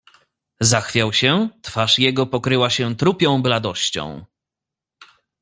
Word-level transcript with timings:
"Zachwiał 0.61 1.13
się, 1.13 1.49
twarz 1.61 1.99
jego 1.99 2.25
pokryła 2.25 2.69
się 2.69 2.95
trupią 2.95 3.41
bladością." 3.41 4.25